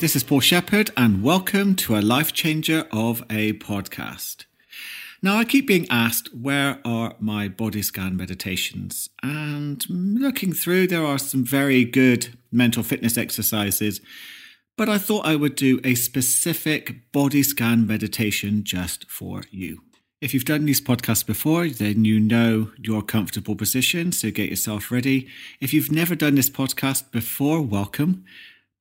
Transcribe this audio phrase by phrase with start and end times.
[0.00, 4.46] this is Paul Shepherd, and welcome to a life changer of a podcast.
[5.20, 9.10] Now, I keep being asked, where are my body scan meditations?
[9.22, 14.00] And looking through, there are some very good mental fitness exercises,
[14.74, 19.82] but I thought I would do a specific body scan meditation just for you.
[20.22, 24.90] If you've done these podcasts before, then you know your comfortable position, so get yourself
[24.90, 25.28] ready.
[25.60, 28.24] If you've never done this podcast before, welcome.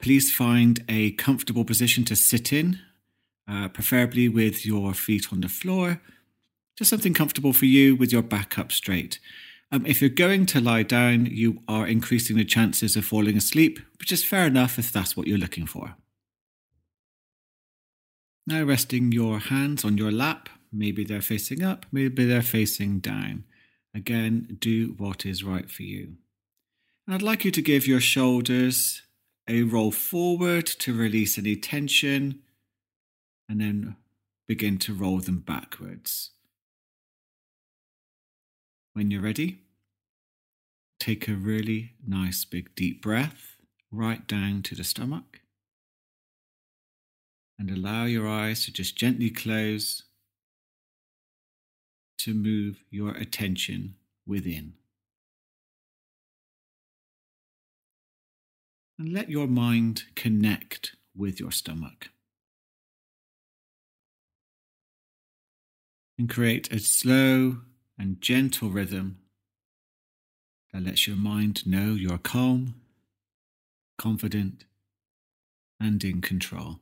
[0.02, 2.80] Please find a comfortable position to sit in,
[3.48, 6.02] uh, preferably with your feet on the floor.
[6.78, 9.20] Just something comfortable for you with your back up straight.
[9.72, 13.80] Um, if you're going to lie down, you are increasing the chances of falling asleep,
[14.00, 15.96] which is fair enough if that's what you're looking for.
[18.48, 23.44] Now, resting your hands on your lap, maybe they're facing up, maybe they're facing down.
[23.94, 26.16] Again, do what is right for you.
[27.06, 29.04] And I'd like you to give your shoulders
[29.50, 32.42] a roll forward to release any tension,
[33.50, 33.96] and then
[34.48, 36.32] begin to roll them backwards.
[38.94, 39.64] When you're ready,
[41.00, 43.56] take a really nice big deep breath
[43.92, 45.42] right down to the stomach
[47.58, 50.04] and allow your eyes to just gently close
[52.20, 54.74] to move your attention within.
[59.00, 62.10] And let your mind connect with your stomach.
[66.18, 67.60] And create a slow
[67.98, 69.20] and gentle rhythm
[70.74, 72.76] that lets your mind know you're calm,
[73.98, 74.66] confident,
[75.80, 76.82] and in control.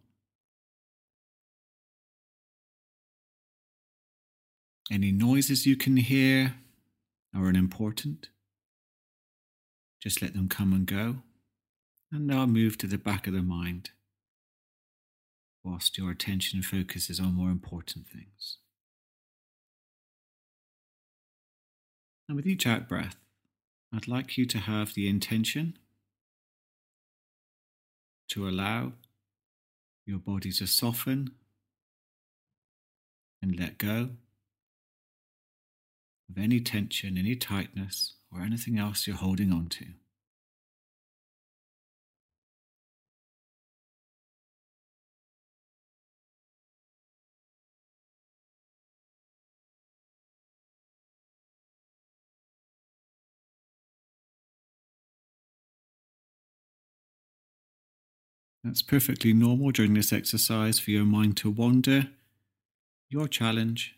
[4.89, 6.55] Any noises you can hear
[7.35, 8.29] are unimportant.
[10.01, 11.17] Just let them come and go
[12.11, 13.91] and now move to the back of the mind
[15.63, 18.57] whilst your attention focuses on more important things.
[22.27, 23.17] And with each out breath,
[23.93, 25.77] I'd like you to have the intention
[28.29, 28.93] to allow
[30.05, 31.31] your body to soften
[33.41, 34.09] and let go
[36.29, 39.85] of any tension, any tightness, or anything else you're holding on to.
[58.67, 62.09] That's perfectly normal during this exercise for your mind to wander.
[63.09, 63.95] Your challenge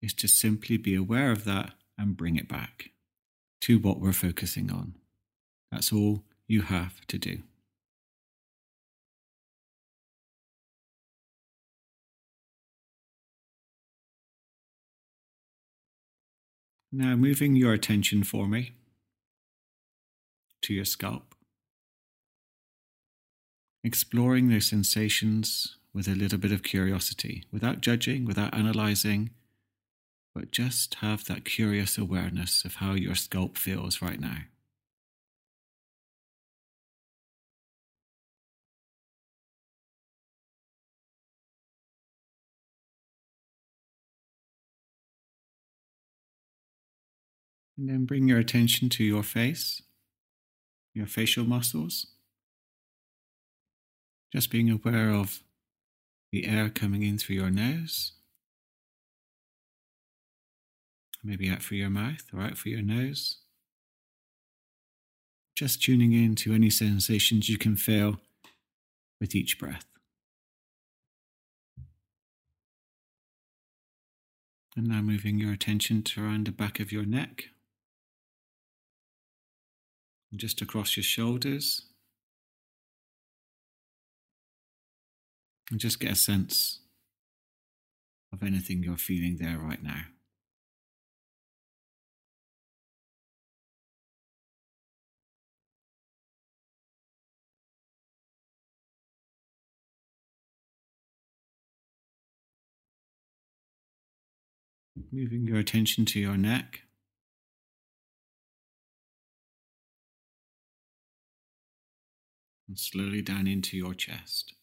[0.00, 2.90] is to simply be aware of that and bring it back
[3.62, 4.94] to what we're focusing on.
[5.72, 7.38] That's all you have to do.
[16.92, 18.74] Now, moving your attention for me
[20.62, 21.33] to your scalp
[23.84, 29.30] exploring those sensations with a little bit of curiosity, without judging, without analyzing,
[30.34, 34.38] but just have that curious awareness of how your scalp feels right now.
[47.76, 49.82] And then bring your attention to your face,
[50.94, 52.13] your facial muscles.
[54.34, 55.44] Just being aware of
[56.32, 58.14] the air coming in through your nose,
[61.22, 63.38] maybe out through your mouth or out through your nose.
[65.54, 68.20] Just tuning in to any sensations you can feel
[69.20, 69.86] with each breath.
[74.76, 77.44] And now moving your attention to around the back of your neck,
[80.32, 81.82] and just across your shoulders.
[85.70, 86.80] And just get a sense
[88.32, 90.02] of anything you're feeling there right now.
[105.10, 106.80] Moving your attention to your neck.
[112.68, 114.54] And slowly down into your chest.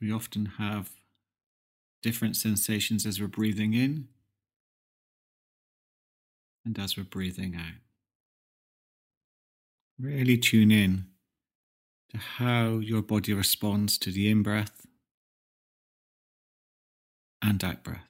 [0.00, 0.90] We often have
[2.02, 4.08] different sensations as we're breathing in
[6.64, 7.80] and as we're breathing out.
[9.98, 11.06] Really tune in
[12.10, 14.86] to how your body responds to the in breath
[17.40, 18.08] and out breath.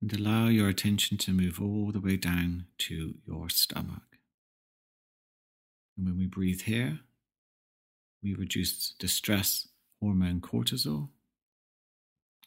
[0.00, 4.17] And allow your attention to move all the way down to your stomach.
[5.98, 7.00] And when we breathe here,
[8.22, 9.66] we reduce the stress
[10.00, 11.08] hormone cortisol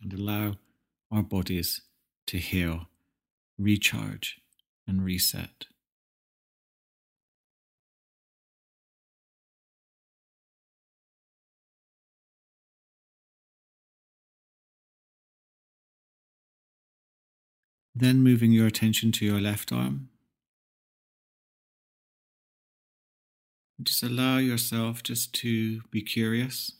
[0.01, 0.55] and allow
[1.11, 1.81] our bodies
[2.27, 2.87] to heal,
[3.59, 4.39] recharge,
[4.87, 5.65] and reset.
[17.93, 20.10] Then moving your attention to your left arm.
[23.81, 26.71] Just allow yourself just to be curious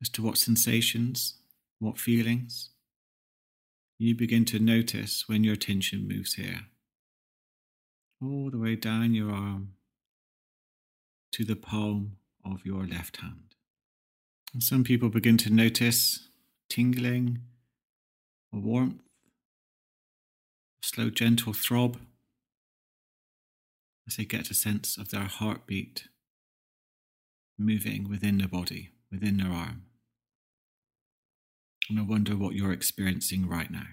[0.00, 1.34] as to what sensations,
[1.78, 2.70] what feelings
[3.98, 6.60] you begin to notice when your attention moves here.
[8.22, 9.74] All the way down your arm
[11.32, 13.54] to the palm of your left hand.
[14.54, 16.28] And some people begin to notice
[16.70, 17.40] tingling,
[18.52, 19.02] a warmth,
[20.82, 21.98] a slow, gentle throb
[24.06, 26.08] as they get a sense of their heartbeat
[27.58, 29.82] moving within the body, within their arm.
[31.88, 33.86] And I wonder what you're experiencing right now.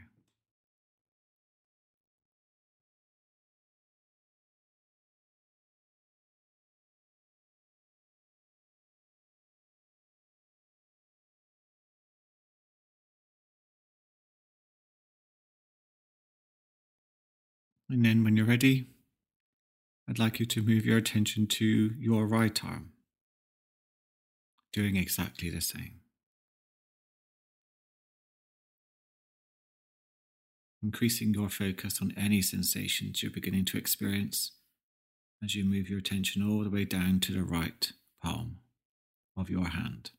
[17.89, 18.87] And then when you're ready,
[20.11, 21.65] I'd like you to move your attention to
[21.97, 22.91] your right arm,
[24.73, 26.01] doing exactly the same.
[30.83, 34.51] Increasing your focus on any sensations you're beginning to experience
[35.41, 38.57] as you move your attention all the way down to the right palm
[39.37, 40.11] of your hand.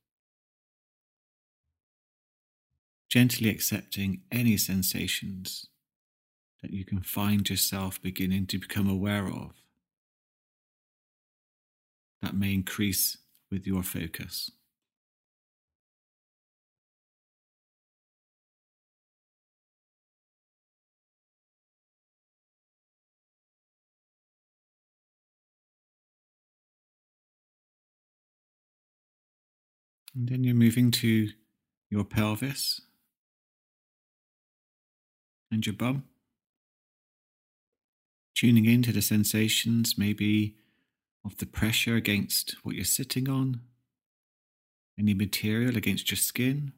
[3.11, 5.67] Gently accepting any sensations
[6.62, 9.53] that you can find yourself beginning to become aware of
[12.23, 13.19] that may increase
[13.51, 14.51] with your focus.
[30.15, 31.31] And then you're moving to
[31.91, 32.83] your pelvis
[35.51, 36.05] and your bum
[38.35, 40.57] tuning into the sensations, maybe
[41.25, 43.61] of the pressure against what you're sitting on,
[44.99, 46.73] any material against your skin.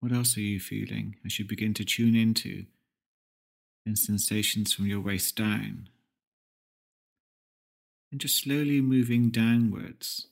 [0.00, 2.66] What else are you feeling as you begin to tune into
[3.84, 5.88] the sensations from your waist down?
[8.10, 10.26] And just slowly moving downwards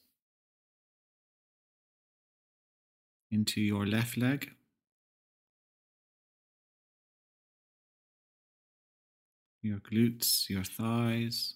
[3.31, 4.51] into your left leg.
[9.63, 11.55] your glutes, your thighs,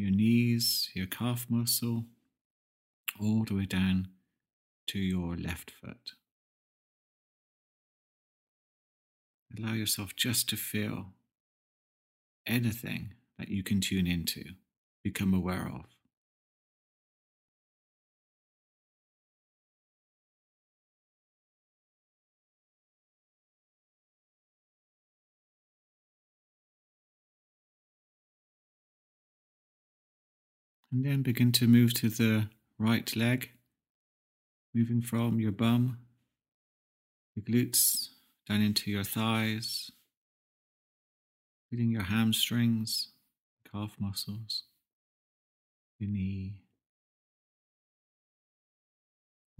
[0.00, 2.06] your knees, your calf muscle,
[3.20, 4.08] all the way down
[4.86, 6.12] to your left foot.
[9.56, 11.12] Allow yourself just to feel
[12.46, 14.44] anything that you can tune into,
[15.02, 15.84] become aware of.
[30.92, 33.50] And then begin to move to the right leg,
[34.74, 35.98] moving from your bum,
[37.34, 38.08] your glutes,
[38.48, 39.92] down into your thighs,
[41.70, 43.10] feeling your hamstrings,
[43.70, 44.64] calf muscles,
[46.00, 46.54] your knee,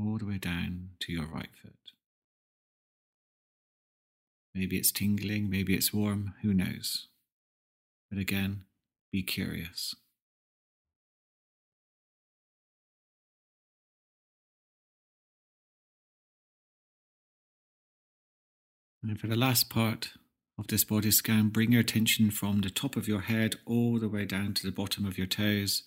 [0.01, 1.75] all the way down to your right foot.
[4.53, 7.07] Maybe it's tingling, maybe it's warm, who knows?
[8.11, 8.65] But again,
[9.13, 9.95] be curious.
[19.02, 20.12] And for the last part
[20.59, 24.09] of this body scan, bring your attention from the top of your head all the
[24.09, 25.85] way down to the bottom of your toes.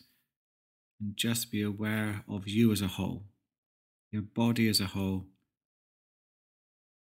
[0.99, 3.23] And just be aware of you as a whole,
[4.11, 5.25] your body as a whole,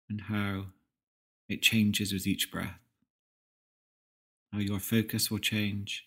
[0.08, 0.66] and how
[1.48, 2.78] it changes with each breath.
[4.52, 6.06] How your focus will change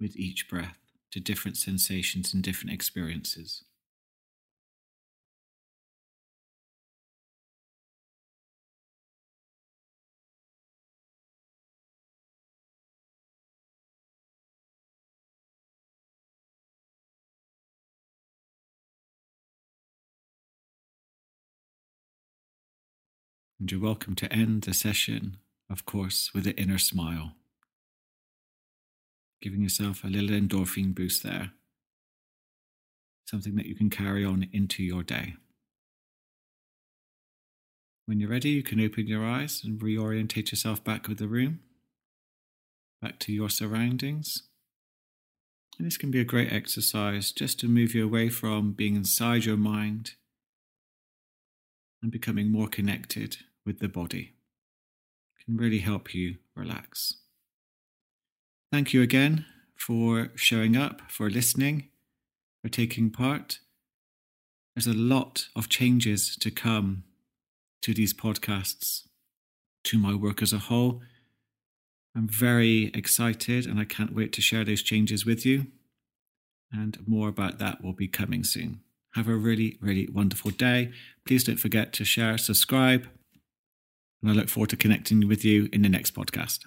[0.00, 0.78] with each breath
[1.12, 3.64] to different sensations and different experiences.
[23.60, 25.36] And you're welcome to end the session,
[25.68, 27.32] of course, with an inner smile.
[29.42, 31.50] Giving yourself a little endorphin boost there.
[33.26, 35.34] Something that you can carry on into your day.
[38.06, 41.60] When you're ready, you can open your eyes and reorientate yourself back with the room,
[43.02, 44.44] back to your surroundings.
[45.76, 49.44] And this can be a great exercise just to move you away from being inside
[49.44, 50.14] your mind
[52.02, 53.36] and becoming more connected
[53.70, 54.32] with the body.
[55.44, 57.18] Can really help you relax.
[58.72, 59.46] Thank you again
[59.76, 61.88] for showing up, for listening,
[62.62, 63.60] for taking part.
[64.74, 67.04] There's a lot of changes to come
[67.82, 69.06] to these podcasts,
[69.84, 71.00] to my work as a whole.
[72.16, 75.68] I'm very excited and I can't wait to share those changes with you.
[76.72, 78.80] And more about that will be coming soon.
[79.14, 80.90] Have a really, really wonderful day.
[81.24, 83.06] Please don't forget to share, subscribe,
[84.22, 86.66] and I look forward to connecting with you in the next podcast.